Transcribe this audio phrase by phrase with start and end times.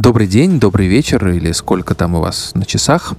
[0.00, 3.12] Добрый день, добрый вечер или сколько там у вас на часах.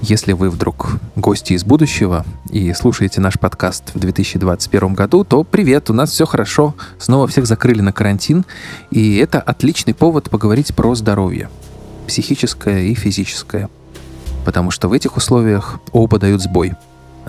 [0.00, 5.90] Если вы вдруг гости из будущего и слушаете наш подкаст в 2021 году, то привет,
[5.90, 8.44] у нас все хорошо, снова всех закрыли на карантин,
[8.90, 11.48] и это отличный повод поговорить про здоровье,
[12.08, 13.70] психическое и физическое,
[14.44, 16.72] потому что в этих условиях оба дают сбой.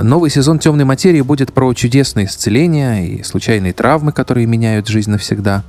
[0.01, 5.63] Новый сезон «Темной материи» будет про чудесные исцеления и случайные травмы, которые меняют жизнь навсегда,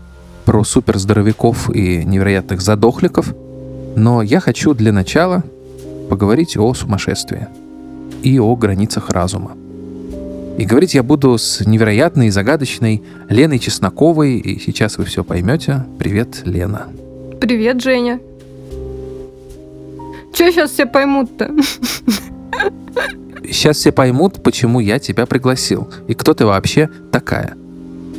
[0.45, 3.35] про суперздоровяков и невероятных задохликов,
[3.96, 5.43] но я хочу для начала
[6.09, 7.49] поговорить о сумасшествии
[8.23, 9.57] и о границах разума.
[10.59, 15.85] И говорить я буду с невероятной и загадочной Леной Чесноковой, и сейчас вы все поймете.
[15.99, 16.89] Привет, Лена.
[17.40, 18.21] Привет, Женя.
[20.32, 21.51] Че сейчас все поймут-то?
[23.45, 27.57] Сейчас все поймут, почему я тебя пригласил, и кто ты вообще такая.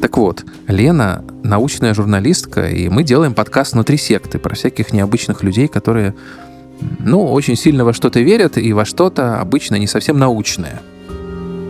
[0.06, 5.68] Так вот, Лена научная журналистка, и мы делаем подкаст внутри секты про всяких необычных людей,
[5.68, 6.14] которые
[7.00, 10.80] ну, очень сильно во что-то верят и во что-то обычно не совсем научное.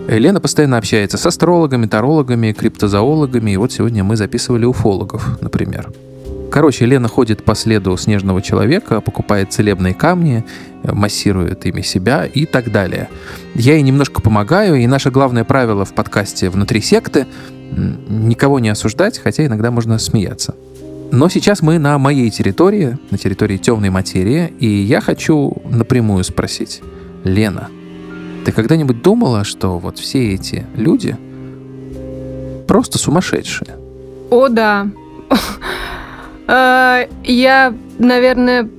[0.10, 5.94] Лена постоянно общается с астрологами, тарологами, криптозоологами, и вот сегодня мы записывали уфологов, например.
[6.52, 10.44] Короче, Лена ходит по следу снежного человека, покупает целебные камни,
[10.84, 13.08] массирует ими себя и так далее.
[13.56, 17.28] Я ей немножко помогаю, и наше главное правило в подкасте «Внутри секты»—
[17.72, 20.56] никого не осуждать, хотя иногда можно смеяться.
[21.12, 26.82] Но сейчас мы на моей территории, на территории темной материи, и я хочу напрямую спросить.
[27.24, 27.70] Лена,
[28.46, 31.18] ты когда-нибудь думала, что вот все эти люди
[32.68, 33.76] просто сумасшедшие?
[34.30, 34.88] О, да.
[36.48, 38.70] Э, я, наверное,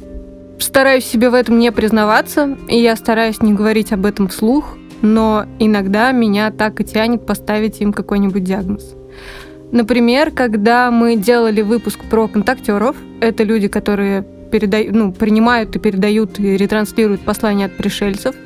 [0.60, 5.46] стараюсь себе в этом не признаваться, и я стараюсь не говорить об этом вслух, но
[5.58, 8.94] иногда меня так и тянет поставить им какой-нибудь диагноз.
[9.72, 16.38] Например, когда мы делали выпуск про контактеров, это люди, которые передают, ну, принимают и передают
[16.38, 18.36] и ретранслируют послания от пришельцев,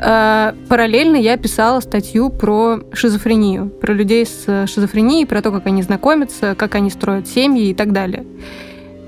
[0.00, 5.82] э, параллельно я писала статью про шизофрению, про людей с шизофренией, про то, как они
[5.82, 8.24] знакомятся, как они строят семьи и так далее.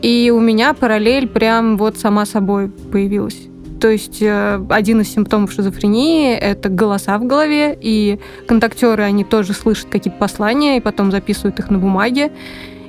[0.02, 3.48] И у меня параллель прям вот сама собой появилась.
[3.80, 9.52] То есть э, один из симптомов шизофрении— это голоса в голове, и контактеры, они тоже
[9.52, 12.32] слышат какие-то послания, и потом записывают их на бумаге.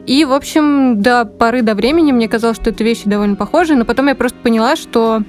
[0.06, 3.84] И, в общем, до поры до времени мне казалось, что это вещи довольно похожи, но
[3.84, 5.22] потом я просто поняла, что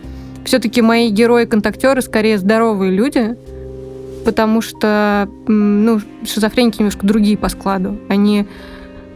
[0.45, 3.37] все-таки мои герои-контактеры скорее здоровые люди,
[4.25, 7.99] потому что ну, шизофреники немножко другие по складу.
[8.09, 8.47] Они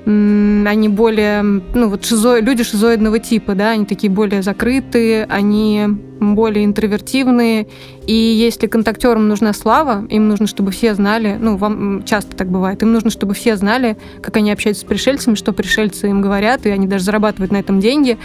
[0.04, 5.86] они более, ну вот шизо, люди шизоидного типа, да, они такие более закрытые, они
[6.20, 7.68] более интровертивные,
[8.06, 12.82] и если контактерам нужна слава, им нужно, чтобы все знали, ну, вам часто так бывает,
[12.82, 16.70] им нужно, чтобы все знали, как они общаются с пришельцами, что пришельцы им говорят, и
[16.70, 18.18] они даже зарабатывают на этом деньги,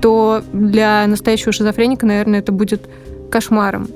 [0.00, 2.88] то для настоящего шизофреника, наверное, это будет
[3.30, 3.88] кошмаром.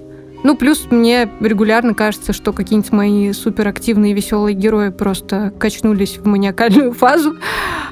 [0.44, 6.92] Ну, плюс мне регулярно кажется, что какие-нибудь мои суперактивные веселые герои просто качнулись в маниакальную
[6.92, 7.36] фазу.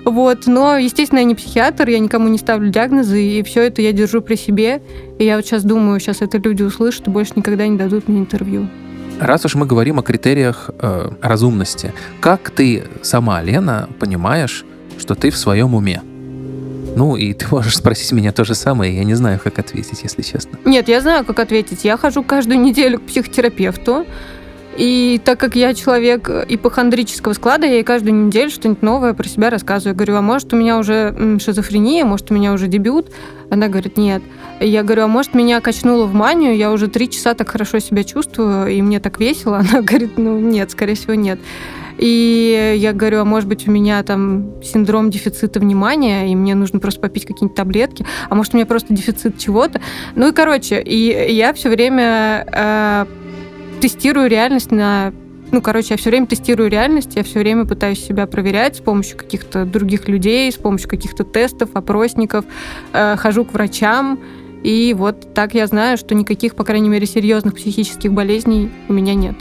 [0.05, 0.47] Вот.
[0.47, 4.21] Но, естественно, я не психиатр, я никому не ставлю диагнозы, и все это я держу
[4.21, 4.81] при себе.
[5.19, 8.21] И я вот сейчас думаю, сейчас это люди услышат и больше никогда не дадут мне
[8.21, 8.69] интервью.
[9.19, 14.65] Раз уж мы говорим о критериях э, разумности, как ты сама, Лена, понимаешь,
[14.99, 16.03] что ты в своем уме?
[16.97, 20.23] Ну, и ты можешь спросить меня то же самое, я не знаю, как ответить, если
[20.23, 20.59] честно.
[20.65, 21.85] Нет, я знаю, как ответить.
[21.85, 24.07] Я хожу каждую неделю к психотерапевту,
[24.77, 29.49] и так как я человек ипохондрического склада, я ей каждую неделю что-нибудь новое про себя
[29.51, 29.95] рассказываю.
[29.95, 33.11] Говорю, а может у меня уже шизофрения, может у меня уже дебют?
[33.51, 34.23] Она говорит, нет.
[34.61, 38.05] Я говорю, а может меня качнуло в манию, я уже три часа так хорошо себя
[38.05, 39.59] чувствую, и мне так весело?
[39.71, 41.39] Она говорит, ну нет, скорее всего, нет.
[41.99, 46.79] И я говорю, а может быть у меня там синдром дефицита внимания, и мне нужно
[46.79, 49.81] просто попить какие-нибудь таблетки, а может у меня просто дефицит чего-то.
[50.15, 53.07] Ну и короче, и я все время э,
[53.81, 55.13] тестирую реальность на
[55.53, 59.17] ну, короче, я все время тестирую реальность, я все время пытаюсь себя проверять с помощью
[59.17, 62.45] каких-то других людей, с помощью каких-то тестов, опросников,
[62.93, 64.19] э, хожу к врачам,
[64.65, 69.15] и вот так я знаю, что никаких, по крайней мере, серьезных психических болезней у меня
[69.15, 69.37] нет.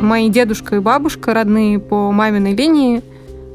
[0.00, 3.02] Мои дедушка и бабушка, родные по маминой линии,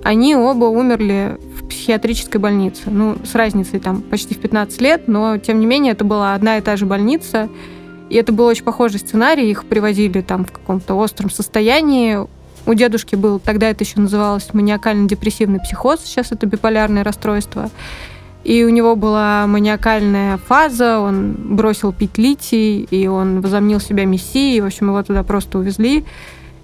[0.03, 2.81] они оба умерли в психиатрической больнице.
[2.87, 6.57] Ну, с разницей там почти в 15 лет, но тем не менее это была одна
[6.57, 7.47] и та же больница.
[8.09, 9.49] И это был очень похожий сценарий.
[9.49, 12.17] Их привозили там в каком-то остром состоянии.
[12.65, 17.69] У дедушки был, тогда это еще называлось маниакально-депрессивный психоз, сейчас это биполярное расстройство.
[18.43, 24.59] И у него была маниакальная фаза, он бросил пить литий, и он возомнил себя мессией,
[24.59, 26.03] в общем, его туда просто увезли.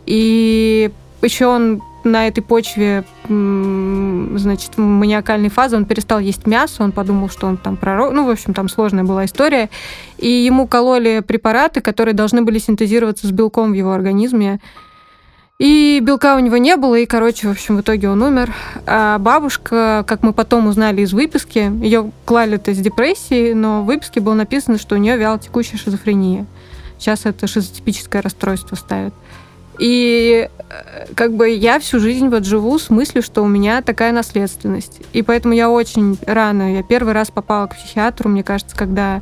[0.09, 0.89] И
[1.21, 7.45] еще он на этой почве, значит, маниакальной фазы он перестал есть мясо, он подумал, что
[7.45, 9.69] он там пророк, ну, в общем, там сложная была история,
[10.17, 14.59] и ему кололи препараты, которые должны были синтезироваться с белком в его организме,
[15.59, 18.51] и белка у него не было, и, короче, в общем, в итоге он умер.
[18.87, 24.21] А бабушка, как мы потом узнали из выписки, ее клали-то с депрессией, но в выписке
[24.21, 26.45] было написано, что у нее вялотекущая шизофрения.
[26.97, 29.13] Сейчас это шизотипическое расстройство ставят.
[29.79, 34.11] И э, как бы я всю жизнь вот живу с мыслью, что у меня такая
[34.11, 35.01] наследственность.
[35.13, 39.21] И поэтому я очень рано, я первый раз попала к психиатру, мне кажется, когда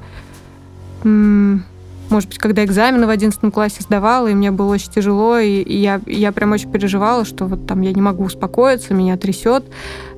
[2.09, 6.01] может быть, когда экзамены в 11 классе сдавала, и мне было очень тяжело, и, я,
[6.05, 9.65] я прям очень переживала, что вот там я не могу успокоиться, меня трясет,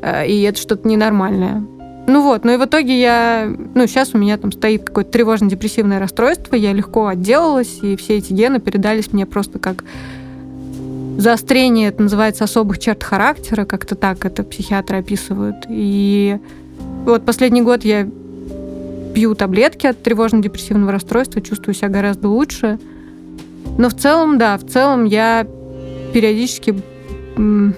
[0.01, 1.63] э, и это что-то ненормальное.
[2.07, 5.99] Ну вот, ну и в итоге я, ну сейчас у меня там стоит какое-то тревожно-депрессивное
[5.99, 9.83] расстройство, я легко отделалась, и все эти гены передались мне просто как
[11.19, 15.65] заострение, это называется особых черт характера, как-то так это психиатры описывают.
[15.67, 16.37] И
[17.05, 18.07] вот последний год я
[19.13, 22.79] пью таблетки от тревожно-депрессивного расстройства, чувствую себя гораздо лучше.
[23.77, 25.45] Но в целом, да, в целом я
[26.13, 26.81] периодически...
[27.35, 27.73] Ну,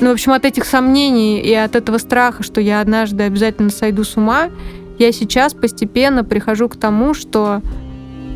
[0.00, 4.16] в общем, от этих сомнений и от этого страха, что я однажды обязательно сойду с
[4.16, 4.50] ума,
[4.98, 7.62] я сейчас постепенно прихожу к тому, что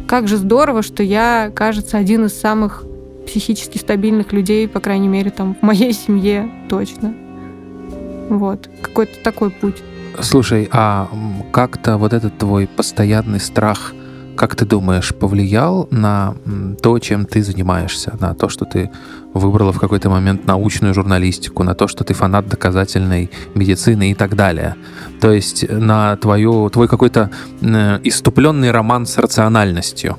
[0.07, 2.85] как же здорово, что я, кажется, один из самых
[3.29, 7.15] психически стабильных людей, по крайней мере, там, в моей семье точно.
[8.31, 8.69] Вот.
[8.83, 9.77] Какой-то такой путь.
[10.21, 11.09] Слушай, а
[11.53, 13.93] как-то вот этот твой постоянный страх,
[14.35, 16.35] как ты думаешь, повлиял на
[16.83, 18.91] то, чем ты занимаешься, на то, что ты
[19.35, 24.35] выбрала в какой-то момент научную журналистику, на то, что ты фанат доказательной медицины и так
[24.35, 24.75] далее.
[25.21, 27.31] То есть на твою, твой какой-то
[27.61, 30.17] иступленный роман с рациональностью,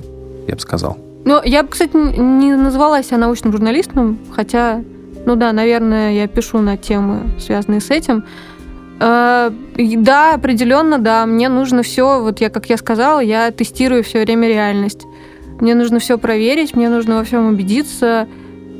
[0.47, 0.97] я бы сказал.
[1.25, 4.83] Ну, я бы, кстати, не назвала себя научным журналистом, хотя,
[5.25, 8.23] ну да, наверное, я пишу на темы, связанные с этим.
[8.99, 11.25] Э, да, определенно, да.
[11.25, 15.05] Мне нужно все, вот я, как я сказала, я тестирую все время реальность.
[15.59, 18.27] Мне нужно все проверить, мне нужно во всем убедиться,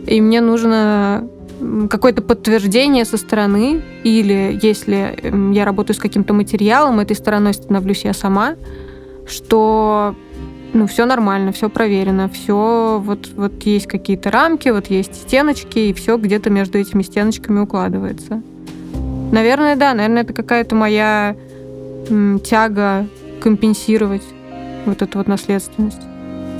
[0.08, 1.28] и мне нужно
[1.90, 8.14] какое-то подтверждение со стороны, или если я работаю с каким-то материалом, этой стороной становлюсь я
[8.14, 8.56] сама,
[9.28, 10.16] что
[10.74, 15.94] ну, все нормально, все проверено, все, вот, вот есть какие-то рамки, вот есть стеночки, и
[15.94, 18.42] все где-то между этими стеночками укладывается.
[19.32, 19.94] Наверное, да.
[19.94, 21.36] Наверное, это какая-то моя
[22.10, 23.08] м, тяга
[23.42, 24.24] компенсировать
[24.86, 26.02] вот эту вот наследственность.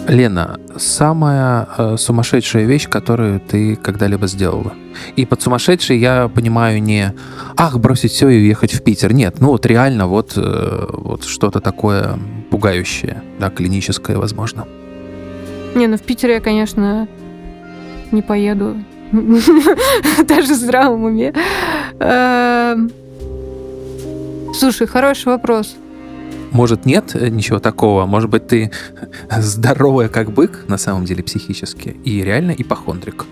[0.10, 4.74] Лена, самая э, сумасшедшая вещь, которую ты когда-либо сделала.
[5.16, 7.14] И под сумасшедшей я понимаю не
[7.56, 9.14] «ах, бросить все и уехать в Питер».
[9.14, 12.18] Нет, ну вот реально вот, э, вот что-то такое
[12.50, 14.68] пугающее, да, клиническое, возможно.
[15.76, 17.08] Не, ну в Питер я, конечно,
[18.12, 18.78] не поеду.
[19.12, 21.34] Даже в здравом уме.
[22.00, 22.92] Эм,
[24.54, 25.76] слушай, хороший вопрос.
[26.52, 28.06] Может, нет ничего такого?
[28.06, 28.72] Может быть, ты
[29.38, 33.26] здоровая как бык, на самом деле, психически, и реально ипохондрик?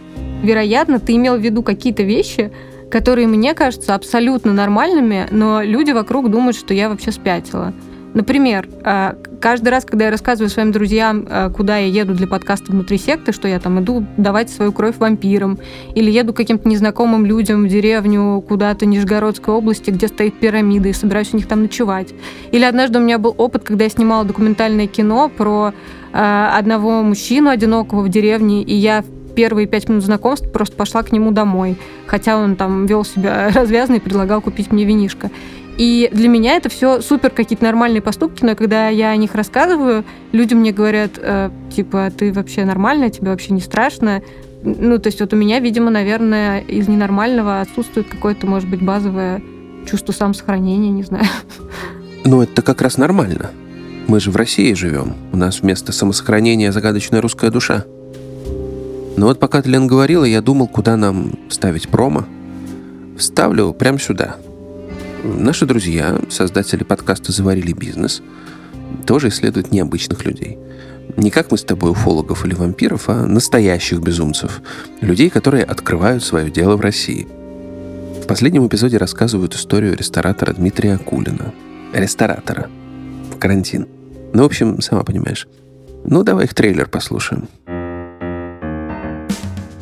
[0.44, 2.52] Вероятно, ты имел в виду какие-то вещи,
[2.92, 7.74] которые мне кажутся абсолютно нормальными, но люди вокруг думают, что я вообще спятила.
[8.18, 12.72] Например, а, каждый раз, когда я рассказываю своим друзьям, а, куда я еду для подкаста
[12.72, 15.60] «Внутри секты», что я там иду давать свою кровь вампирам,
[15.94, 21.32] или еду каким-то незнакомым людям в деревню куда-то Нижегородской области, где стоит пирамида, и собираюсь
[21.34, 22.16] у них там ночевать.
[22.52, 25.74] Или однажды у меня был опыт, когда я снимала документальное кино про
[26.12, 29.04] э, одного мужчину одинокого в деревне, и я
[29.38, 33.94] первые пять минут знакомства просто пошла к нему домой, хотя он там вел себя развязно
[33.94, 35.30] и предлагал купить мне винишко.
[35.78, 40.04] И для меня это все супер какие-то нормальные поступки, но когда я о них рассказываю,
[40.32, 44.24] люди мне говорят, э, типа, ты вообще нормальная, тебе вообще не страшно.
[44.64, 49.42] Ну, то есть вот у меня, видимо, наверное, из ненормального отсутствует какое-то, может быть, базовое
[49.86, 51.26] чувство самосохранения, не знаю.
[52.26, 53.52] Ну, это как раз нормально.
[54.08, 55.14] Мы же в России живем.
[55.32, 57.86] У нас вместо самосохранения загадочная русская душа.
[59.16, 62.26] Но вот пока ты, Лен, говорила, я думал, куда нам ставить промо.
[63.18, 64.38] Вставлю прямо сюда–
[65.24, 68.22] Наши друзья, создатели подкаста «Заварили бизнес»,
[69.06, 70.58] тоже исследуют необычных людей.
[71.16, 74.62] Не как мы с тобой уфологов или вампиров, а настоящих безумцев.
[75.02, 77.28] Людей, которые открывают свое дело в России.
[78.22, 81.54] В последнем эпизоде рассказывают историю ресторатора Дмитрия Акулина.
[81.94, 82.70] Ресторатора.
[83.34, 83.88] В карантин.
[84.34, 85.48] Ну, в общем, сама понимаешь.
[86.06, 87.48] Ну, давай их трейлер послушаем.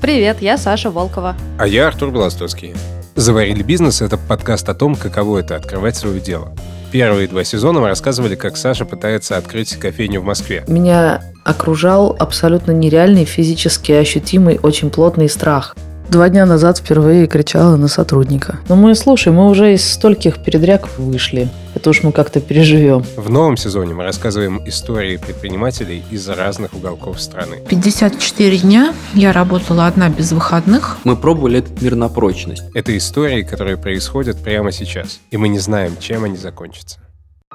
[0.02, 1.36] Привет, я Саша Волкова.
[1.60, 2.74] А я Артур Белостоцкий.
[3.16, 6.54] «Заварили бизнес»— это подкаст о том, каково это— открывать свое дело.
[6.92, 10.66] Первые два сезона мы рассказывали, как Саша пытается открыть кофейню в Москве.
[10.68, 15.78] Меня окружал абсолютно нереальный, физически ощутимый, очень плотный страх.
[16.10, 18.60] Два дня назад впервые кричала на сотрудника.
[18.70, 21.50] Но мы, слушай, мы уже из стольких передряг вышли.
[21.74, 23.04] Это уж мы как-то переживем.
[23.18, 27.58] В новом сезоне мы рассказываем истории предпринимателей из разных уголков страны.
[27.68, 30.98] 54 дня я работала одна без выходных.
[31.04, 32.64] Мы пробовали этот мир на прочность.
[32.76, 37.00] Это истории, которые происходят прямо сейчас, и мы не знаем, чем они закончатся.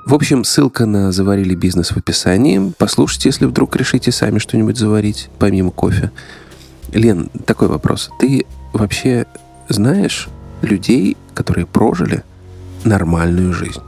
[0.06, 2.72] В общем, ссылка на «Заварили бизнес» в описании.
[2.78, 6.10] Послушайте, если вдруг решите сами что-нибудь заварить, помимо кофе.
[6.92, 8.10] Лен, такой вопрос.
[8.18, 9.26] Ты вообще
[9.68, 10.28] знаешь
[10.62, 12.22] людей, которые прожили
[12.84, 13.80] нормальную жизнь?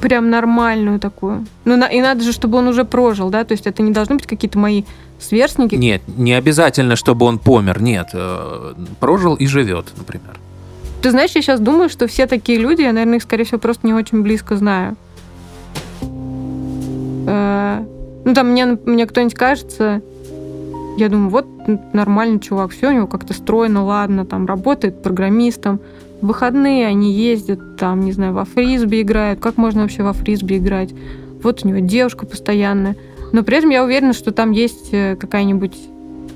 [0.00, 1.46] Прям нормальную такую.
[1.64, 3.44] Ну, на- и надо же, чтобы он уже прожил, да?
[3.44, 4.84] То есть это не должны быть какие-то мои
[5.18, 5.74] сверстники.
[5.74, 7.82] Нет, не обязательно, чтобы он помер.
[7.82, 10.38] Нет, э, прожил и живет, например.
[11.02, 13.86] Ты знаешь, я сейчас думаю, что все такие люди, я, наверное, их, скорее всего, просто
[13.86, 14.96] не очень близко знаю.
[17.26, 17.84] Э,
[18.24, 20.02] Ну, там мне, мне кто-нибудь кажется,
[21.04, 21.46] я думаю, вот
[21.92, 25.80] нормальный чувак, все у него как-то стройно, ладно, там работает программистом.
[26.20, 29.40] В выходные они ездят, там, не знаю, во фрисби играют.
[29.40, 30.94] Как можно вообще во фрисби играть?
[31.42, 32.96] Вот у него девушка постоянная.
[33.32, 35.76] Но при этом я уверена, что там есть э, какая-нибудь...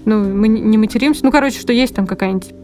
[0.04, 1.25] Ну, мы не материмся.
[1.25, 2.54] Ну, короче, что есть там какая-нибудь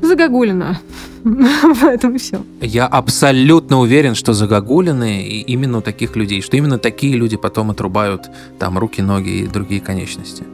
[0.00, 0.78] загогулина.
[1.82, 2.40] Поэтому все.
[2.60, 8.78] Я абсолютно уверен, что загогулины именно таких людей, что именно такие люди потом отрубают там
[8.78, 10.44] руки, ноги и другие конечности.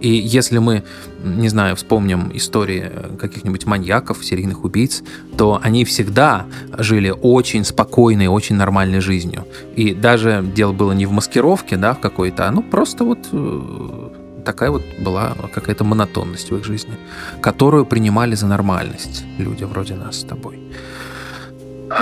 [0.00, 0.84] И если мы,
[1.24, 5.02] не знаю, вспомним истории каких-нибудь маньяков, серийных убийц,
[5.36, 6.46] то они всегда
[6.76, 9.46] жили очень спокойной, очень нормальной жизнью.
[9.74, 14.08] И даже дело было не в маскировке, да, в какой-то, а ну просто вот э,
[14.46, 16.94] такая вот была какая-то монотонность в их жизни,
[17.42, 20.58] которую принимали за нормальность люди вроде нас с тобой.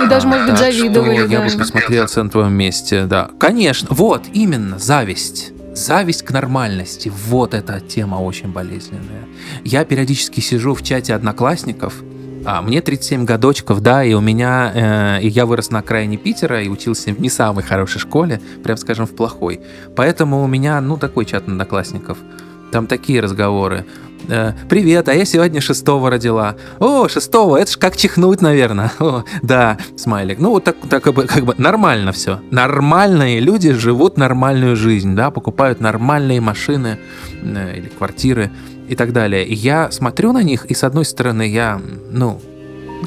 [0.03, 1.15] И даже, может быть, Так завидовали.
[1.15, 1.45] что я да.
[1.45, 3.29] бы посмотрелся на твоем месте, да.
[3.39, 5.51] Конечно, вот, именно, зависть.
[5.73, 7.11] Зависть к нормальности.
[7.27, 9.25] Вот эта тема очень болезненная.
[9.63, 11.93] Я периодически сижу в чате одноклассников,
[12.45, 16.61] а, мне 37 годочков, да, и у меня, э, и я вырос на окраине Питера
[16.61, 19.61] и учился в не самой хорошей школе, прям скажем, в плохой.
[19.95, 22.17] Поэтому у меня, ну, такой чат одноклассников.
[22.71, 23.85] Там такие разговоры.
[24.27, 26.55] Э, Привет, а я сегодня шестого родила.
[26.79, 28.91] О, шестого, это ж как чихнуть, наверное.
[28.99, 30.39] О, да, смайлик.
[30.39, 32.39] Ну, вот так, так как, бы, как бы нормально все.
[32.51, 36.99] Нормальные люди живут нормальную жизнь, да, покупают нормальные машины
[37.41, 38.51] э, или квартиры
[38.87, 39.45] и так далее.
[39.45, 42.41] И я смотрю на них, и с одной стороны я, ну,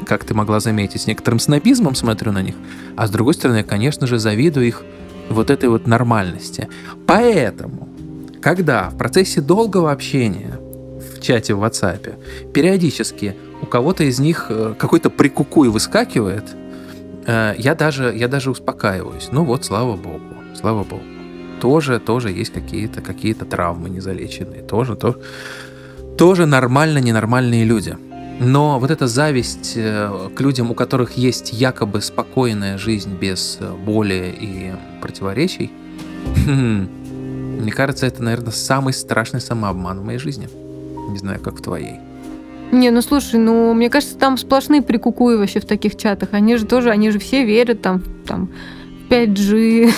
[0.05, 2.55] как ты могла заметить, с некоторым снобизмом смотрю на них,
[2.95, 4.83] а с другой стороны, я, конечно же, завидую их
[5.29, 6.67] вот этой вот нормальности.
[7.05, 7.87] Поэтому,
[8.41, 10.59] когда в процессе долгого общения
[11.19, 16.45] в чате в WhatsApp периодически у кого-то из них э, какой-то прикукуй выскакивает,
[17.25, 19.29] э, я даже, я даже успокаиваюсь.
[19.31, 21.03] Ну вот, слава богу, слава богу.
[21.61, 24.61] Тоже, тоже есть какие-то какие травмы незалеченные.
[24.61, 25.17] Тоже, то,
[26.19, 27.97] тоже нормально ненормальные люди.
[28.41, 33.73] Но вот эта зависть э, к людям, у которых есть якобы спокойная жизнь без э,
[33.73, 34.71] боли и
[35.01, 35.71] противоречий,
[36.45, 40.49] мне кажется, это, наверное, самый страшный самообман в моей жизни.
[41.09, 41.99] Не знаю, как в твоей.
[42.73, 46.29] Не, ну слушай, ну мне кажется, там сплошные прикукуи вообще в таких чатах.
[46.33, 48.49] Они же тоже, они же все верят там, там
[49.09, 49.91] 5G,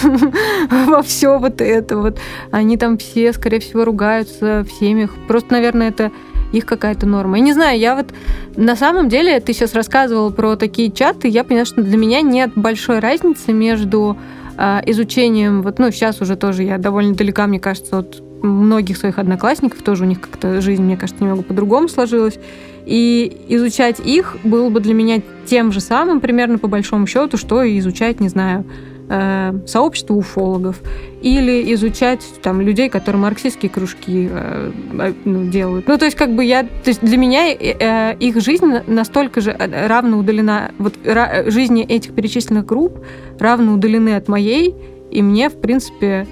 [0.87, 2.19] во все вот это вот.
[2.51, 5.11] Они там все, скорее всего, ругаются в семьях.
[5.27, 6.11] Просто, наверное, это
[6.51, 7.37] их какая-то норма.
[7.37, 8.13] Я не знаю, я вот
[8.55, 12.51] на самом деле, ты сейчас рассказывал про такие чаты, я поняла, что для меня нет
[12.55, 14.17] большой разницы между
[14.57, 19.19] а, изучением, вот, ну, сейчас уже тоже я довольно далека, мне кажется, от многих своих
[19.19, 22.39] одноклассников, тоже у них как-то жизнь, мне кажется, немного по-другому сложилась.
[22.85, 27.61] И изучать их было бы для меня тем же самым, примерно по большому счету, что
[27.61, 28.65] и изучать, не знаю,
[29.11, 30.81] э, сообщество уфологов
[31.21, 35.87] или изучать там людей, которые марксистские кружки э, э, ну, делают.
[35.87, 38.83] Ну, то есть, как бы я, то есть для меня э, э, их жизнь на-
[38.87, 43.05] настолько же э, равно удалена, вот ра- жизни этих перечисленных групп
[43.39, 44.73] равно удалены от моей,
[45.11, 46.25] и мне, в принципе,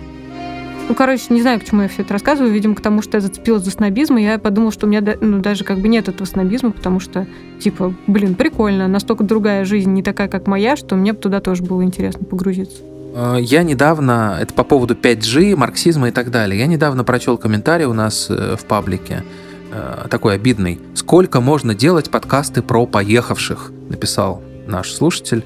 [0.89, 2.51] ну, короче, не знаю, к чему я все это рассказываю.
[2.51, 5.39] Видимо, к тому, что я зацепилась за снобизм, и я подумала, что у меня ну,
[5.39, 7.27] даже как бы нет этого снобизма, потому что,
[7.60, 11.84] типа, блин, прикольно, настолько другая жизнь, не такая, как моя, что мне туда тоже было
[11.84, 12.81] интересно погрузиться.
[13.15, 17.86] Э, Я недавно, это по поводу 5G, марксизма и так далее, я недавно прочел комментарий
[17.86, 19.24] у нас э, в паблике,
[19.72, 20.79] э, такой обидный.
[20.96, 25.43] «Сколько можно делать подкасты про поехавших?» написал наш слушатель.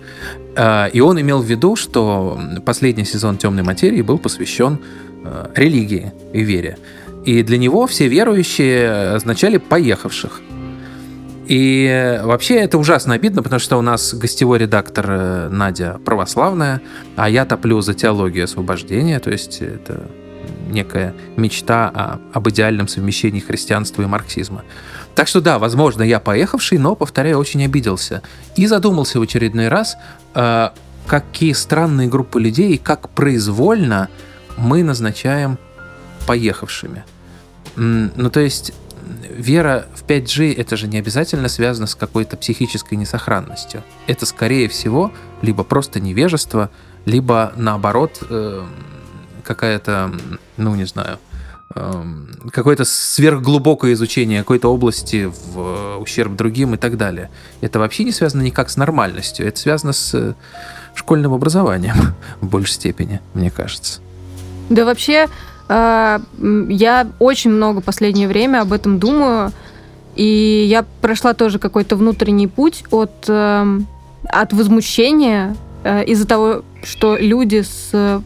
[0.55, 4.79] Э, И он имел в виду, что последний сезон «Темной материи» был посвящен
[5.55, 6.77] религии и вере.
[7.25, 10.41] И для него все верующие означали «поехавших».
[11.45, 16.81] И вообще это ужасно обидно, потому что у нас гостевой редактор э, Надя православная,
[17.17, 20.07] а я топлю за теологию освобождения, то есть это
[20.69, 24.63] некая мечта о, об идеальном совмещении христианства и марксизма.
[25.15, 28.21] Так что да, возможно, я поехавший, но, повторяю, очень обиделся.
[28.55, 29.97] И задумался в очередной раз,
[30.35, 30.69] э,
[31.07, 34.07] какие странные группы людей и как произвольно
[34.57, 35.57] мы назначаем
[36.25, 37.03] поехавшими.
[37.75, 38.73] Ну, то есть
[39.29, 43.83] вера в 5G это же не обязательно связано с какой-то психической несохранностью.
[44.07, 46.69] Это, скорее всего, либо просто невежество,
[47.05, 48.63] либо наоборот э,
[49.43, 50.13] какая-то,
[50.57, 51.19] ну не знаю,
[51.75, 52.03] э,
[52.51, 57.29] какое-то сверхглубокое изучение какой-то области в ущерб другим и так далее.
[57.61, 60.35] Это вообще не связано никак с нормальностью, это связано с
[60.95, 61.95] школьным образованием
[62.41, 64.01] в большей степени, мне кажется.
[64.69, 65.27] Да вообще
[65.69, 66.21] а,
[66.69, 69.51] я очень много последнее время об этом думаю,
[70.15, 73.87] и я прошла тоже какой-то внутренний путь от, эм,
[74.25, 78.21] от возмущения э, из-за того, что люди с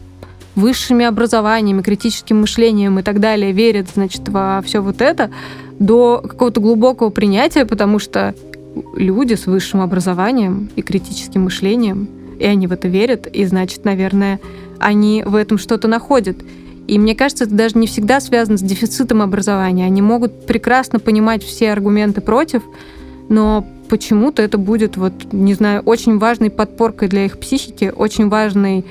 [0.54, 5.30] высшими образованиями, критическим мышлением и так далее верят, значит, во все вот это,
[5.78, 8.34] до какого-то глубокого принятия, потому что
[8.94, 14.40] люди с высшим образованием и критическим мышлением, и они в это верят, и значит, наверное,
[14.80, 16.36] они в этом что-то находят.
[16.86, 19.84] И мне кажется, это даже не всегда связано с дефицитом образования.
[19.84, 22.62] Они могут прекрасно понимать все аргументы против,
[23.28, 28.86] но почему-то это будет, вот, не знаю, очень важной подпоркой для их психики, очень важной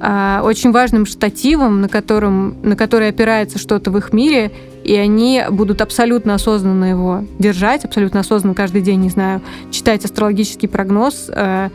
[0.00, 4.50] э, очень важным штативом, на, котором, на который опирается что-то в их мире,
[4.84, 9.40] и они будут абсолютно осознанно его держать, абсолютно осознанно каждый день, не знаю,
[9.70, 11.70] читать астрологический прогноз, э,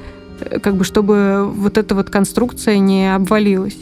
[0.62, 3.78] как бы чтобы вот эта вот конструкция не обвалилась.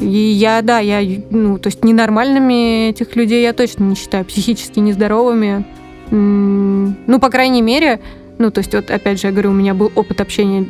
[0.00, 4.78] И я, да, я, ну, то есть ненормальными этих людей я точно не считаю, психически
[4.78, 5.66] нездоровыми.
[6.10, 8.00] Ну, по крайней мере,
[8.38, 10.66] ну, то есть вот, опять же, я говорю, у меня был опыт общения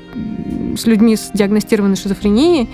[0.77, 2.69] с людьми с диагностированной шизофренией,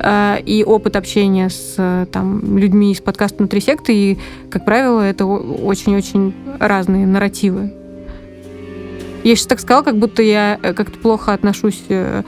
[0.00, 4.18] э, и опыт общения с там, людьми из подкаста «Внутри секты», и,
[4.50, 7.72] как правило, это очень-очень разные нарративы.
[9.22, 12.22] Я сейчас так сказала, как будто я э, как-то плохо отношусь э,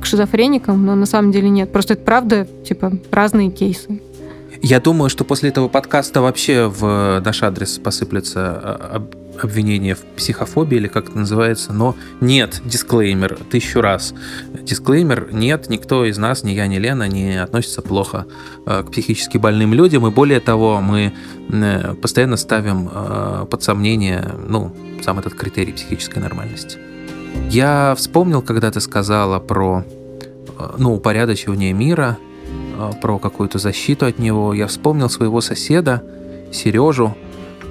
[0.00, 1.72] к шизофреникам, но на самом деле нет.
[1.72, 4.00] Просто это правда, типа, разные кейсы.
[4.62, 9.08] Я думаю, что после этого подкаста вообще в наш адрес посыплется а,
[9.44, 14.14] обвинение в психофобии или как это называется, но нет, дисклеймер, тысячу раз.
[14.62, 18.26] Дисклеймер, нет, никто из нас, ни я, ни Лена, не относится плохо
[18.66, 21.12] а, к психически больным людям, и более того, мы
[21.50, 26.78] э, постоянно ставим а, под сомнение, ну, сам этот критерий психической нормальности.
[27.50, 29.84] Я вспомнил, когда ты сказала про
[30.58, 32.18] э, ну, упорядочивание мира,
[32.76, 34.52] э, про какую-то защиту от него.
[34.52, 36.02] Я вспомнил своего соседа,
[36.52, 37.16] Сережу.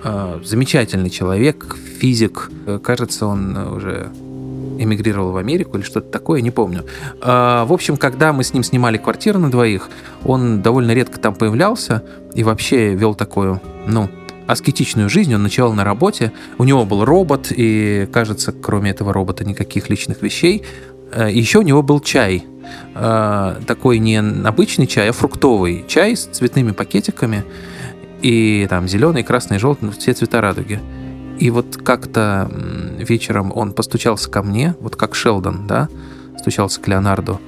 [0.07, 2.49] Э, замечательный человек, физик.
[2.83, 4.09] Кажется, он уже
[4.79, 6.85] эмигрировал в Америку или что-то такое, не помню.
[7.19, 9.89] В общем, когда мы с ним снимали квартиру на двоих,
[10.23, 12.03] он довольно редко там появлялся
[12.35, 14.07] и вообще вел такую, ну,
[14.47, 19.43] аскетичную жизнь, он ночевал на работе, у него был робот, и, кажется, кроме этого робота
[19.45, 20.63] никаких личных вещей.
[21.11, 22.45] Э, еще у него был чай,
[22.95, 27.43] э, такой не обычный чай, а фруктовый чай с цветными пакетиками,
[28.21, 30.79] и там зеленый, красный, желтый, все цвета радуги.
[31.39, 32.49] И вот как-то
[32.97, 35.87] вечером он постучался ко мне, вот как Шелдон, да,
[36.39, 37.39] стучался к Леонарду,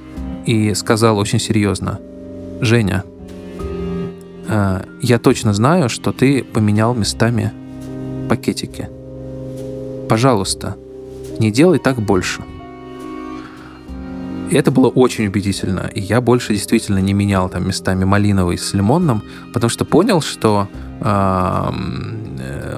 [0.46, 1.98] и сказал очень серьезно,
[2.60, 3.04] «Женя,
[4.50, 7.52] Э, я точно знаю, что ты поменял местами
[8.28, 8.88] пакетики.
[10.08, 10.76] Пожалуйста,
[11.38, 12.42] не делай так больше.
[14.50, 15.90] Это было очень убедительно.
[15.94, 20.68] И я больше действительно не менял там местами малиновый с лимонным, потому что понял, что
[21.00, 21.70] э,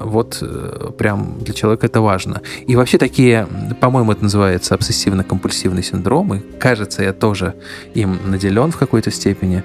[0.03, 2.41] вот э, прям для человека это важно.
[2.67, 3.47] И вообще такие,
[3.81, 7.55] по-моему, это называется обсессивно-компульсивный синдром, и кажется, я тоже
[7.95, 9.63] им наделен в какой-то степени.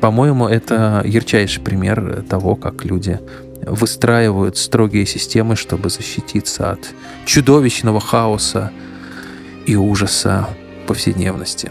[0.00, 3.20] По-моему, это ярчайший пример того, как люди
[3.66, 6.94] выстраивают строгие системы, чтобы защититься от
[7.26, 8.72] чудовищного хаоса
[9.66, 10.48] и ужаса
[10.86, 11.70] повседневности.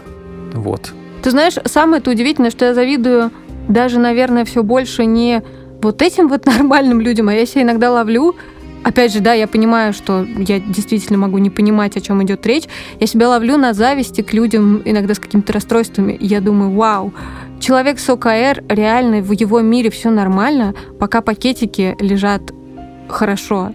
[0.52, 0.92] Вот.
[1.22, 3.30] Ты знаешь, самое это удивительное, что я завидую
[3.68, 5.42] даже, наверное, все больше не
[5.80, 8.34] вот этим вот нормальным людям, а я себя иногда ловлю,
[8.84, 12.64] Опять же, да, я понимаю, что я действительно могу не понимать, о чем идет речь.
[12.98, 16.16] Я себя ловлю на зависти к людям иногда с какими-то расстройствами.
[16.18, 17.14] я думаю, вау,
[17.60, 22.52] человек с ОКР, реально в его мире все нормально, пока пакетики лежат
[23.08, 23.72] хорошо.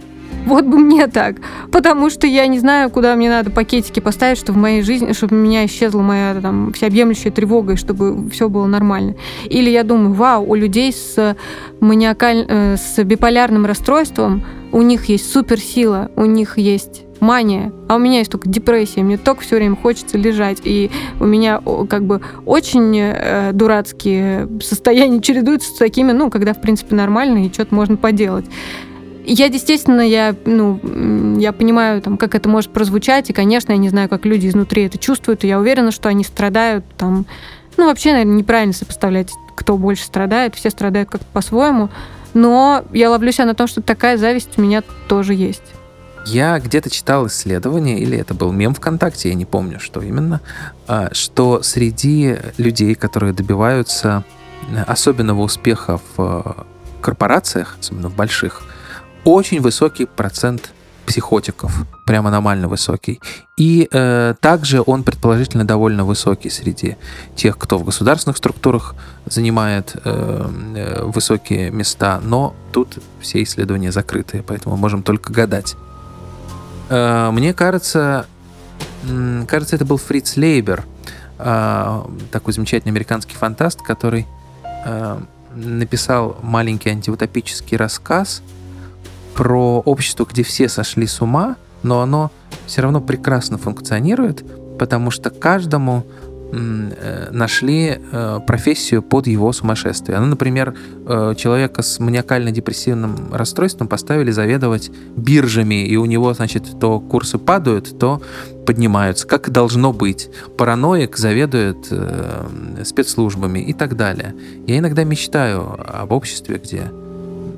[0.48, 1.36] Вот бы мне так.
[1.70, 5.36] Потому что я не знаю, куда мне надо пакетики поставить, чтобы в моей жизни, чтобы
[5.36, 9.14] у меня исчезла моя там всеобъемлющая тревога, и чтобы все было нормально.
[9.44, 11.36] Или я думаю, вау, у людей с
[11.80, 12.46] маниакаль...
[12.48, 18.18] Э, с биполярным расстройством у них есть суперсила, у них есть мания, а у меня
[18.18, 22.96] есть только депрессия, мне только все время хочется лежать, и у меня как бы очень
[22.98, 28.46] э, дурацкие состояния чередуются с такими, ну, когда, в принципе, нормально, и что-то можно поделать.
[29.30, 30.80] Я, естественно, я, ну,
[31.38, 34.84] я понимаю, там, как это может прозвучать, и, конечно, я не знаю, как люди изнутри
[34.84, 37.26] это чувствуют, и я уверена, что они страдают, там,
[37.76, 41.90] ну, вообще, наверное, неправильно сопоставлять, кто больше страдает, все страдают как-то по-своему,
[42.32, 45.62] но я ловлю себя на том, что такая зависть у меня тоже есть.
[46.24, 50.40] Я где-то читал исследование, или это был мем ВКонтакте, я не помню, что именно,
[50.86, 54.24] а, что среди людей, которые добиваются
[54.86, 56.66] особенного успеха в
[57.02, 58.62] корпорациях, особенно в больших,
[59.24, 60.72] очень высокий процент
[61.08, 63.18] психотиков, прям аномально высокий.
[63.56, 66.96] И э, также он предположительно довольно высокий среди
[67.34, 74.44] тех, кто в государственных структурах занимает э, э, высокие места, но тут все исследования закрыты,
[74.46, 75.76] поэтому можем только гадать.
[76.90, 78.26] Э, мне кажется,
[79.46, 80.84] кажется, это был Фриц Лейбер,
[81.38, 84.26] э, такой замечательный американский фантаст, который
[84.84, 85.18] э,
[85.54, 88.42] написал маленький антиутопический рассказ–
[89.38, 92.32] про общество, где все сошли с ума, но оно
[92.66, 94.44] все равно прекрасно функционирует,
[94.80, 96.04] потому что каждому
[96.50, 100.18] э, нашли э, профессию под его сумасшествие.
[100.18, 100.74] Ну, например,
[101.06, 107.96] э, человека с маниакально-депрессивным расстройством поставили заведовать биржами, и у него, значит, то курсы падают,
[107.96, 108.20] то
[108.66, 110.30] поднимаются, как должно быть.
[110.56, 111.86] Параноик заведует
[112.84, 114.34] спецслужбами и так далее.
[114.66, 116.90] Я иногда мечтаю об обществе, где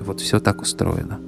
[0.04, 1.20] вот все так устроено.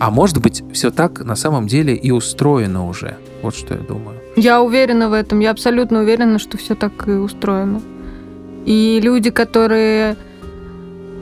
[0.00, 3.18] А может быть, все так на самом деле и устроено уже.
[3.42, 4.16] Вот что я думаю.
[4.34, 5.40] Я уверена в этом.
[5.40, 7.82] Я абсолютно уверена, что все так и устроено.
[8.64, 10.16] И люди, которые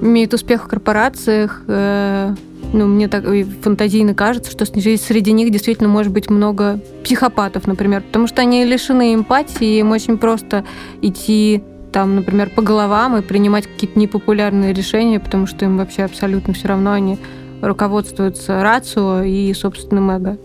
[0.00, 2.34] имеют успех в корпорациях, э,
[2.72, 3.24] ну, мне так
[3.62, 9.12] фантазийно кажется, что среди них действительно может быть много психопатов, например, потому что они лишены
[9.12, 10.64] эмпатии, им очень просто
[11.02, 16.54] идти там, например, по головам и принимать какие-то непопулярные решения, потому что им вообще абсолютно
[16.54, 17.18] все равно они
[17.62, 20.38] руководствуются рацио и собственным эго.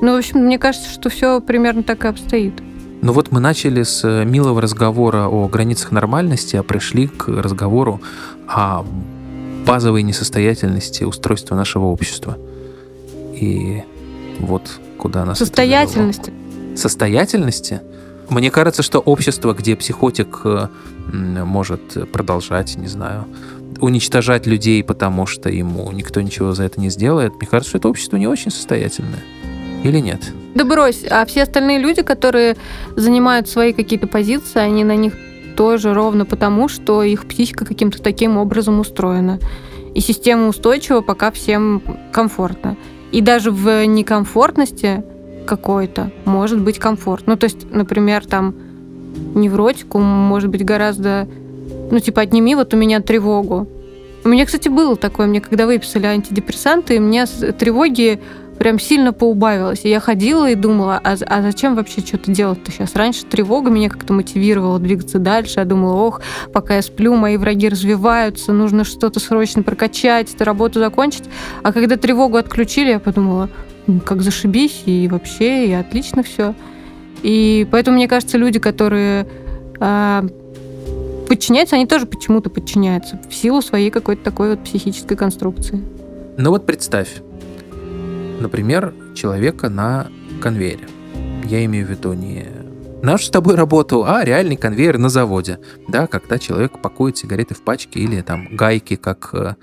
[0.00, 2.54] Ну, в общем, мне кажется, что все примерно так и обстоит.
[3.00, 8.00] Ну вот мы начали с э, милого разговора о границах нормальности, а пришли к разговору
[8.48, 8.84] о
[9.66, 12.38] базовой несостоятельности устройства нашего общества.
[13.34, 13.84] И
[14.40, 16.32] вот куда нас Состоятельности.
[16.76, 17.80] Состоятельности?
[18.30, 20.68] Мне кажется, что общество, где психотик э,
[21.12, 23.26] может продолжать, не знаю,
[23.80, 27.88] уничтожать людей, потому что ему никто ничего за это не сделает, мне кажется, что это
[27.88, 29.22] общество не очень состоятельное.
[29.84, 30.32] Или нет?
[30.54, 32.56] Да брось, а все остальные люди, которые
[32.96, 35.14] занимают свои какие-то позиции, они на них
[35.56, 39.38] тоже ровно потому, что их психика каким-то таким образом устроена.
[39.94, 42.76] И система устойчива, пока всем комфортно.
[43.10, 45.02] И даже в некомфортности
[45.46, 47.26] какой-то может быть комфорт.
[47.26, 48.54] Ну, то есть, например, там
[49.34, 51.26] невротику может быть гораздо
[51.90, 53.68] ну, типа, отними вот у меня тревогу.
[54.24, 58.20] У меня, кстати, было такое, мне когда выписали антидепрессанты, и мне тревоги
[58.58, 59.80] прям сильно поубавилось.
[59.84, 62.94] И я ходила и думала, а, а зачем вообще что-то делать-то сейчас?
[62.96, 65.60] Раньше тревога меня как-то мотивировала двигаться дальше.
[65.60, 66.20] Я думала, ох,
[66.52, 71.24] пока я сплю, мои враги развиваются, нужно что-то срочно прокачать, эту работу закончить.
[71.62, 73.48] А когда тревогу отключили, я подумала,
[74.04, 76.54] как зашибись, и вообще, и отлично все.
[77.22, 79.26] И поэтому, мне кажется, люди, которые
[79.80, 80.24] а,
[81.28, 85.84] подчиняются, они тоже почему-то подчиняются в силу своей какой-то такой вот психической конструкции.
[86.36, 87.20] Ну вот представь,
[88.40, 90.08] например, человека на
[90.40, 90.88] конвейере.
[91.44, 92.46] Я имею в виду не
[93.02, 97.62] нашу с тобой работу, а реальный конвейер на заводе, да, когда человек пакует сигареты в
[97.62, 99.54] пачке или там гайки, как э,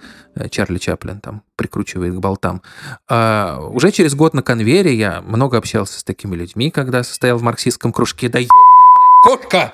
[0.49, 2.62] Чарли Чаплин там прикручивает к болтам.
[3.10, 7.43] А, уже через год на конвейере я много общался с такими людьми, когда состоял в
[7.43, 8.30] марксистском кружке.
[8.30, 9.73] Да ебаная, блядь, кошка!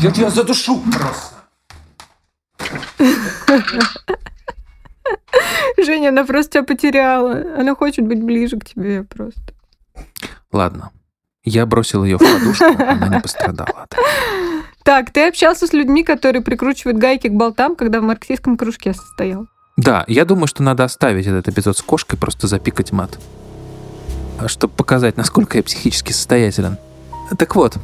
[0.00, 1.34] Я тебя задушу просто.
[5.78, 7.32] Женя, она просто тебя потеряла.
[7.58, 9.40] Она хочет быть ближе к тебе просто.
[10.52, 10.90] Ладно.
[11.44, 13.86] Я бросил ее в подушку, она не пострадала.
[14.82, 19.46] Так, ты общался с людьми, которые прикручивают гайки к болтам, когда в марксистском кружке состоял?
[19.76, 23.18] Да, я думаю, что надо оставить этот эпизод с кошкой, просто запикать мат.
[24.46, 26.78] Чтобы показать, насколько я психически состоятелен.
[27.38, 27.76] Так вот,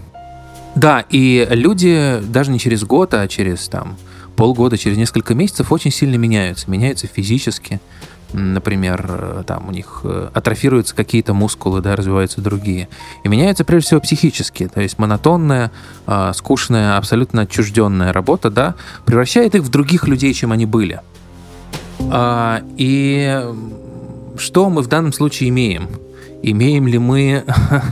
[0.74, 3.96] да, и люди даже не через год, а через там
[4.36, 6.70] полгода, через несколько месяцев очень сильно меняются.
[6.70, 7.80] Меняются физически.
[8.32, 12.88] Например, там у них э, атрофируются какие-то мускулы, да, развиваются другие.
[13.24, 14.68] И меняются прежде всего психически.
[14.72, 15.72] То есть монотонная,
[16.06, 21.00] э, скучная, абсолютно отчужденная работа, да, превращает их в других людей, чем они были.
[22.12, 23.44] А, и
[24.36, 25.88] что мы в данном случае имеем?
[26.42, 27.44] Имеем ли мы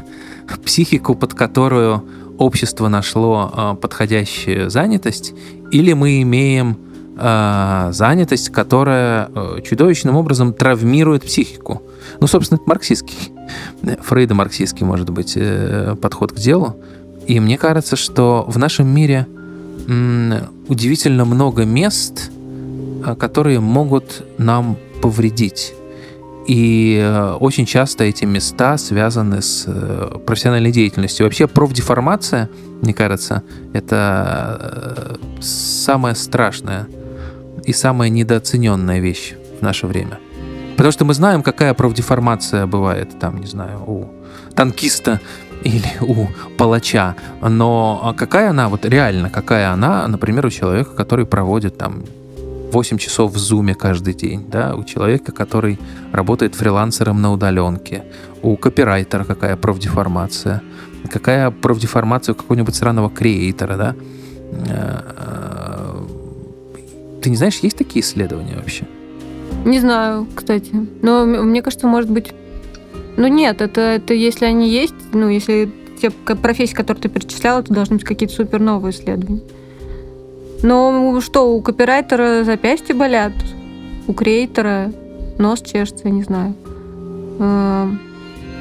[0.65, 2.05] психику, под которую
[2.39, 5.35] общество нашло э, подходящую занятость,
[5.71, 6.79] или мы имеем
[7.19, 11.83] э, занятость, которая э, чудовищным образом травмирует психику.
[12.21, 13.33] Ну, собственно, это марксистский,
[14.03, 16.77] Фрейда марксистский, может быть, э, подход к делу.
[17.27, 19.27] И мне кажется, что в нашем мире
[20.69, 22.31] удивительно много мест,
[23.19, 25.73] которые могут нам повредить.
[26.49, 31.27] И э, очень часто эти места связаны с э, профессиональной деятельностью.
[31.27, 32.49] Вообще профдеформация,
[32.81, 33.43] мне кажется,
[33.75, 36.89] это самая страшная
[37.65, 40.21] и самая недооцененная вещь в наше время.
[40.79, 44.09] Потому что мы знаем, какая профдеформация бывает, там, не знаю, у
[44.57, 45.21] танкиста
[45.65, 51.77] или у палача, но какая она, вот реально, какая она, например, у человека, который проводит
[51.77, 52.05] там
[52.73, 55.79] 8 часов в зуме каждый день, да, у человека, который
[56.13, 58.05] работает фрилансером на удаленке,
[58.43, 60.63] у копирайтера какая профдеформация,
[61.11, 63.95] какая профдеформация у какого-нибудь странного креатора, да.
[64.69, 65.01] Э,
[67.23, 68.87] ты не знаешь, есть такие исследования вообще?
[69.65, 70.73] Не знаю, кстати.
[71.03, 72.33] Но мне кажется, может быть
[73.19, 75.69] ну нет, это, это если они есть, ну если
[76.01, 79.41] те профессии, которые ты перечисляла, то должны быть какие-то супер новые исследования.
[80.63, 83.33] Но что, у копирайтера запястья болят,
[84.07, 84.93] у креатора
[85.39, 86.55] нос чешется, я не знаю.
[87.39, 88.01] Эм,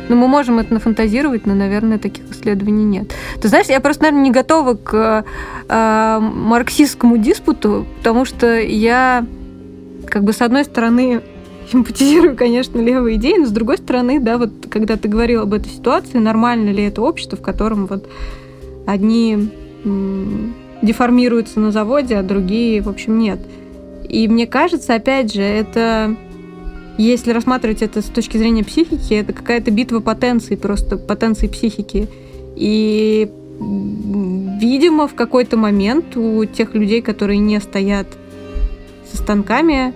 [0.10, 3.14] ну, мы можем это нафантазировать, но, наверное, таких исследований нет.
[3.42, 5.26] Ты знаешь, я просто, наверное, не готова к
[5.68, 9.26] э, марксистскому диспуту, потому что я,
[10.06, 11.22] как бы, с одной стороны,
[11.72, 15.70] симпатизирую, конечно, левой идеи, но с другой стороны, да, вот когда ты говорил об этой
[15.70, 18.08] ситуации, нормально ли это общество, в котором вот
[18.86, 19.50] одни
[20.82, 23.40] деформируются на заводе, а другие, в общем, нет.
[24.08, 26.16] И мне кажется, опять же, это,
[26.98, 32.08] если рассматривать это с точки зрения психики, это какая-то битва потенций, просто потенции психики.
[32.56, 38.08] И, видимо, в какой-то момент у тех людей, которые не стоят
[39.12, 39.94] со станками,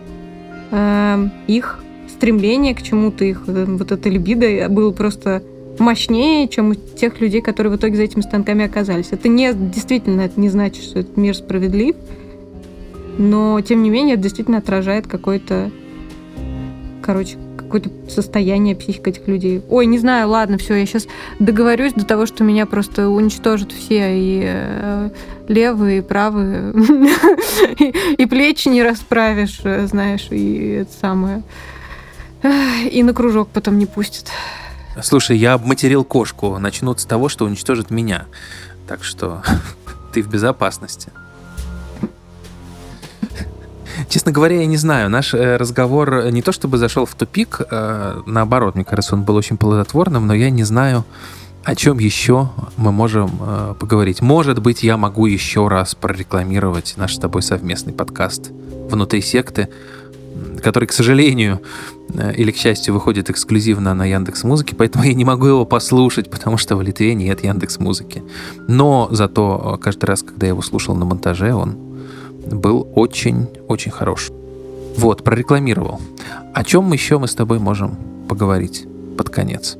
[0.72, 5.41] э, их стремление к чему-то, их э, вот эта либидо было просто
[5.80, 9.08] мощнее, чем у тех людей, которые в итоге за этими станками оказались.
[9.12, 11.96] Это не действительно это не значит, что этот мир справедлив,
[13.18, 15.72] но тем не менее это действительно отражает какой-то,
[17.02, 19.62] короче, какое-то состояние психики этих людей.
[19.70, 21.08] Ой, не знаю, ладно, все, я сейчас
[21.40, 25.10] договорюсь до того, что меня просто уничтожат все, и э,
[25.48, 26.74] левые, и правые,
[28.18, 31.44] и плечи не расправишь, э, знаешь, и это самое.
[32.92, 34.32] И на кружок потом не пустят.
[35.01, 36.58] Слушай, я обматерил кошку.
[36.58, 38.25] Начнут с того, что уничтожит меня.
[38.88, 39.41] Так что
[40.13, 41.12] ты в безопасности.
[44.10, 45.10] Честно говоря, я не знаю.
[45.10, 49.36] Наш э, разговор не то чтобы зашел в тупик, э, наоборот, мне кажется, он был
[49.36, 51.06] очень плодотворным, но я не знаю,
[51.63, 54.21] о чем еще мы можем э, поговорить.
[54.21, 58.51] Может быть, я могу еще раз прорекламировать наш с тобой совместный подкаст
[58.89, 59.69] внутри секты,
[60.62, 61.62] который, к сожалению,
[62.38, 66.58] или, к счастью, выходит эксклюзивно на Яндекс Музыке, поэтому я не могу его послушать, потому
[66.58, 68.24] что в Литве нет Яндекс Музыки.
[68.67, 71.78] Но зато каждый раз, когда я его слушал на монтаже, он
[72.50, 74.32] был очень-очень хорош.
[74.97, 76.02] Вот, прорекламировал.
[76.54, 77.97] О чем еще мы с тобой можем
[78.28, 78.86] поговорить
[79.17, 79.78] под конец?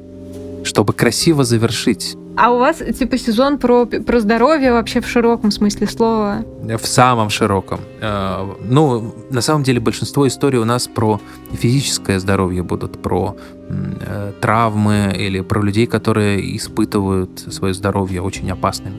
[0.64, 5.88] Чтобы красиво завершить а у вас, типа, сезон про, про здоровье вообще в широком смысле
[5.88, 6.46] слова?
[6.64, 7.80] В самом широком.
[8.02, 11.20] Э, ну, на самом деле, большинство историй у нас про
[11.52, 13.36] физическое здоровье будут, про
[13.70, 18.96] э, травмы или про людей, которые испытывают свое здоровье очень опасными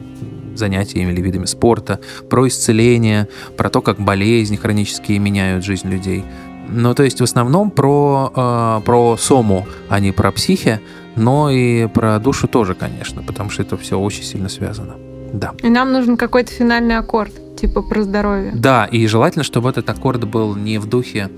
[0.54, 6.24] занятиями или видами спорта, про исцеление, про то, как болезни хронические меняют жизнь людей.
[6.68, 10.80] Ну, то есть в основном про, э, про сому, а не про психи,
[11.16, 14.94] но и про душу тоже, конечно, потому что это все очень сильно связано.
[15.32, 15.54] Да.
[15.62, 18.52] И нам нужен какой-то финальный аккорд, типа про здоровье.
[18.54, 21.30] Да, и желательно, чтобы этот аккорд был не в духе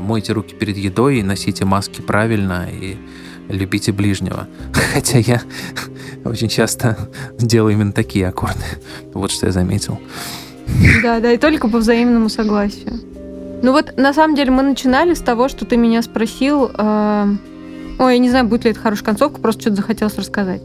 [0.00, 2.96] «мойте руки перед едой, носите маски правильно и
[3.48, 4.46] любите ближнего».
[4.94, 5.42] Хотя я
[6.24, 6.96] очень часто
[7.38, 8.64] делаю именно такие аккорды.
[9.12, 9.98] Вот что я заметил.
[11.02, 13.00] Да, да, и только по взаимному согласию.
[13.62, 16.70] Ну вот, на самом деле, мы начинали с того, что ты меня спросил...
[16.74, 17.26] Э
[18.02, 20.60] Ой, я не знаю, будет ли это хорошая концовка, просто что-то захотелось рассказать.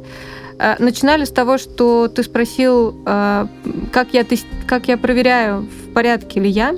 [0.58, 3.46] Э, начинали с того, что ты спросил, э,
[3.94, 4.26] как я,
[4.66, 6.76] как я проверяю, в порядке ли я.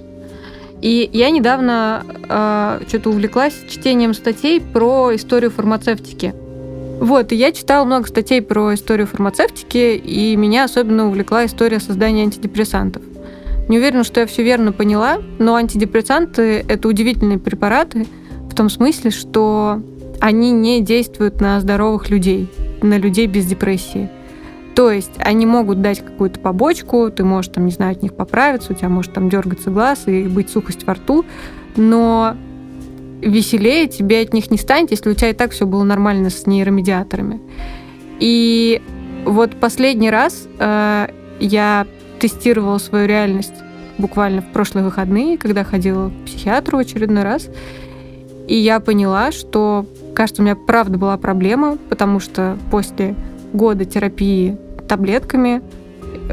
[0.81, 6.33] И я недавно э, что-то увлеклась чтением статей про историю фармацевтики.
[6.99, 12.23] Вот, и я читала много статей про историю фармацевтики, и меня особенно увлекла история создания
[12.23, 13.01] антидепрессантов.
[13.69, 18.05] Не уверена, что я все верно поняла, но антидепрессанты– это удивительные препараты–
[18.59, 19.81] том смысле, что
[20.19, 22.49] они не действуют на здоровых людей,
[22.81, 24.09] на людей без депрессии.
[24.75, 28.71] То есть они могут дать какую-то побочку, ты можешь там, не знаю, от них поправиться,
[28.71, 31.25] у тебя может там дергаться глаз и быть сухость во рту,
[31.75, 32.35] но
[33.21, 36.45] веселее тебе от них не станет, если у тебя и так все было нормально с
[36.45, 37.41] нейромедиаторами.
[38.19, 38.81] И
[39.25, 41.07] вот последний раз э,
[41.39, 41.87] я
[42.19, 43.53] тестировала свою реальность
[43.97, 47.49] буквально в прошлые выходные, когда ходила к психиатру в очередной раз.
[48.47, 49.85] И я поняла, что,
[50.19, 53.15] кажется, у меня правда была проблема, потому что после
[53.53, 55.61] года терапии таблетками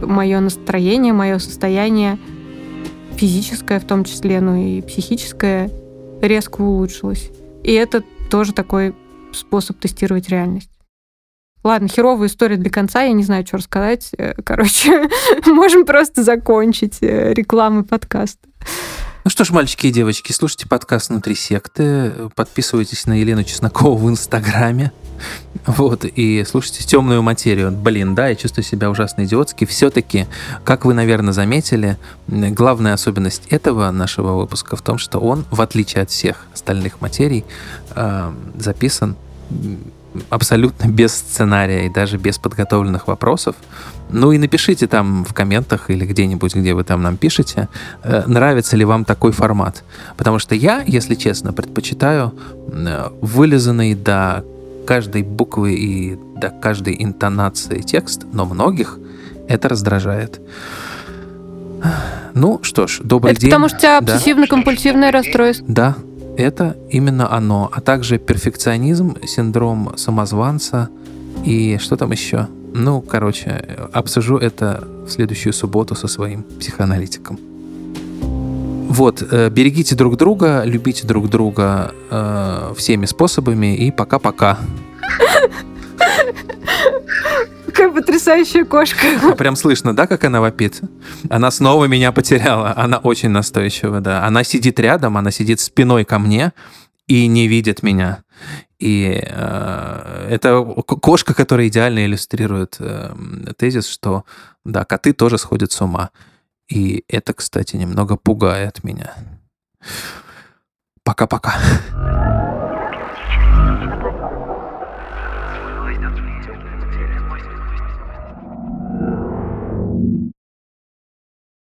[0.03, 2.18] мое настроение, мое состояние
[3.14, 5.70] физическое в том числе, ну и психическое
[6.20, 7.31] резко улучшилось.
[7.62, 8.92] И это тоже такой
[9.31, 10.70] способ тестировать реальность.
[11.62, 14.11] Ладно, херовая история для конца, я не знаю, что рассказать.
[14.18, 15.09] Э, короче,
[15.46, 18.49] можем просто закончить э, рекламы подкаста.
[19.27, 24.09] Ну что ж, мальчики и девочки, слушайте подкаст «Внутри секты», подписывайтесь на Елену Чеснокову в
[24.09, 24.93] Инстаграме,
[25.67, 27.73] вот, и слушайте «Темную материю».
[27.73, 29.65] Блин, да, я чувствую себя ужасно идиотски.
[29.65, 30.29] Все-таки,
[30.62, 36.05] как вы, наверное, заметили, главная особенность этого нашего выпуска в том, что он, в отличие
[36.05, 37.45] от всех остальных материй,
[37.97, 39.17] э, записан
[40.31, 43.57] абсолютно без сценария и даже без подготовленных вопросов.
[44.11, 47.68] Ну и напишите там в комментах или где-нибудь, где вы там нам пишете,
[48.02, 49.83] э, нравится ли вам такой формат.
[50.16, 52.33] Потому что я, если честно, предпочитаю
[53.20, 54.44] вылизанный до
[54.87, 58.98] каждой буквы и до каждой интонации текст, но многих
[59.48, 60.40] это раздражает.
[62.35, 63.50] Ну что ж, добрый это день.
[63.50, 65.66] потому что у тебя обсессивно-компульсивное расстройство.
[65.68, 65.96] Да,
[66.37, 67.70] это именно оно.
[67.72, 70.88] А также перфекционизм, синдром самозванца
[71.44, 72.49] и что там еще?
[72.75, 77.38] Ну, короче, обсужу это в следующую субботу со своим психоаналитиком.
[78.88, 84.59] Вот, э, берегите друг друга, любите друг друга э, всеми способами и пока-пока.
[87.77, 89.35] Какая потрясающая кошка.
[89.37, 90.81] Прям слышно, да, как она вопит?
[91.29, 92.73] Она снова меня потеряла.
[92.75, 94.25] Она очень настойчива, да.
[94.25, 96.55] Она сидит рядом, она сидит спиной ко мне
[97.07, 98.25] и не видит меня.
[98.79, 103.15] И э, это кошка, которая идеально иллюстрирует э,
[103.59, 104.25] тезис, что
[104.65, 106.09] да, коты тоже сходят с ума.
[106.71, 109.12] И это, кстати, немного пугает меня.
[111.05, 111.57] Пока-пока.